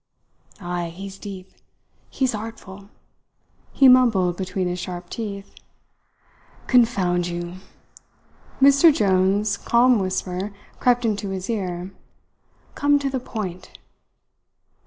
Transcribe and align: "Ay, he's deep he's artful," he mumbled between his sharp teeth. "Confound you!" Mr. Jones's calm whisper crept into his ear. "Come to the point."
"Ay, 0.59 0.89
he's 0.89 1.19
deep 1.19 1.51
he's 2.09 2.33
artful," 2.33 2.89
he 3.71 3.87
mumbled 3.87 4.35
between 4.35 4.67
his 4.67 4.79
sharp 4.79 5.11
teeth. 5.11 5.53
"Confound 6.65 7.27
you!" 7.27 7.57
Mr. 8.59 8.91
Jones's 8.91 9.57
calm 9.57 9.99
whisper 9.99 10.55
crept 10.79 11.05
into 11.05 11.29
his 11.29 11.51
ear. 11.51 11.91
"Come 12.73 12.97
to 12.97 13.11
the 13.11 13.19
point." 13.19 13.77